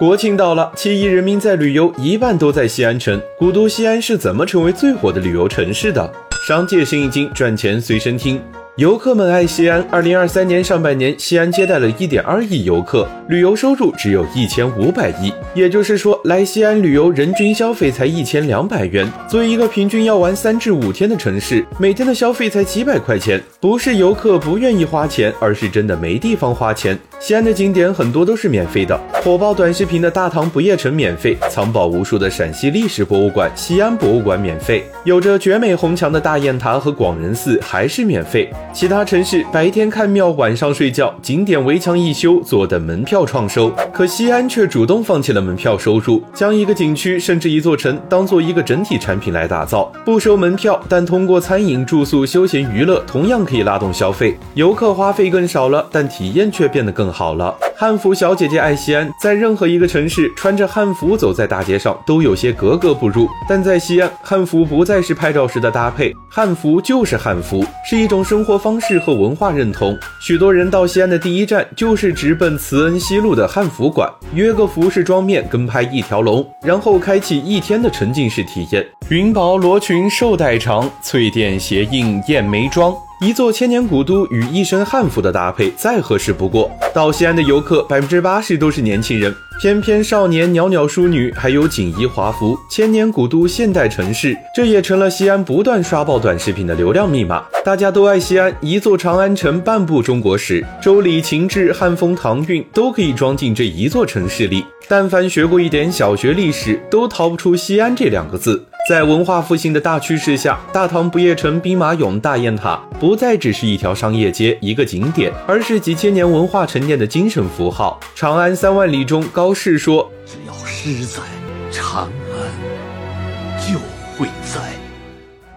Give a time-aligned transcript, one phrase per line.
[0.00, 3.20] 国庆到了，七亿人民在旅游，一半都在西安城。
[3.38, 6.10] 古都西安是怎么成为最火的旅游城市的？
[6.48, 8.40] 商界生意经，赚钱随身听。
[8.76, 9.86] 游客们爱西安。
[9.90, 15.30] 二零二三年上半年，西安接待了一点二亿游客，旅游收入只有一千五百亿。
[15.54, 19.06] 也就是说，来西安旅游人均消费才一千两百元。
[19.28, 26.98] 作为一个平均要玩三至五天的城市，每天的消费才几百块钱，不是游客不愿意花钱，而是真的没地方花钱。
[27.22, 38.50] 西安的景点很多都是免费的，火爆短视频的大唐不夜城免费，藏宝无数的陕西历史博物馆西安博物馆免费，有着绝美红墙的大雁塔和广仁寺还是免费。
[38.72, 43.70] 其他城市白天看庙，晚上睡觉，景点围墙一修，坐等门票创收。
[43.92, 54.34] 可西安却主动放弃了门票收入，将一个景区甚至一座城当做一个整体产品来打造，不收门票，但通过餐饮、住宿、休闲娱乐，同样可以拉动消费。
[54.54, 57.54] 游客花费更少了，但体验却变得更好了。
[57.76, 69.98] 汉服小姐姐爱西安，在任何一个城市穿着汉服走在大街上都有些格格不入，但在西安，汉服不再是拍照时的搭配，汉服就是汉服，是一种生活方式和文化认同。
[70.20, 78.86] 许多人到西安的第一站就是直奔慈恩西路的汉服馆，约个服饰妆面跟拍一条龙，然后开启一天的沉浸式体验。
[79.08, 82.94] 云薄罗裙瘦带长，翠钿斜映艳眉妆。
[83.22, 86.70] 一座千年古都与一身汉服的搭配再合适不过。
[86.94, 92.58] 到西安的游客百分之八十都是年轻人，翩翩少年、袅袅淑女，还有锦衣华服。
[92.70, 97.44] 千年古都、现代城市，这也成了西安不断刷爆短视频的流量密码。
[97.62, 104.64] 大家都爱西安，一座长安城，半部中国史，周礼、秦制、汉风、唐韵都可以装进这一座城市里。
[104.88, 108.64] 但凡学过一点小学历史，都逃不出西安这两个字。
[108.90, 118.00] 在文化复兴的大趋势下，大唐不夜城、兵马俑、大雁塔不再只是一条商业街、一个景点，而是几千年文化沉淀的精神符号。
[118.16, 121.22] 长安三万里中，高适说：“只要诗在，
[121.70, 123.78] 长安就
[124.18, 124.60] 会在。”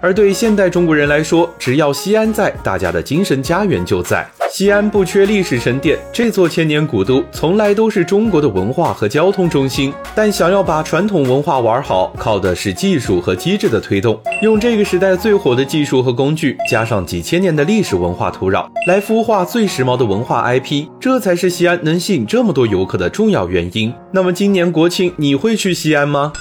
[0.04, 4.30] 而对现代中国人来说，只要西安在，大家的精神家园就在。
[4.52, 9.94] 西安不缺历史沉淀，这座千年古都从来都是中国的文化和交通中心。
[10.14, 14.22] 但想要把传统文化玩好，靠的是技术和机制的推动。
[14.42, 23.94] 用这个时代最火的技术和工具，加上几千年的历史文化土壤，来孵化最时髦的文化 IP，这才是西安能吸引这么多游客的重要原因。
[24.12, 26.34] 那么今年国庆你会去西安吗？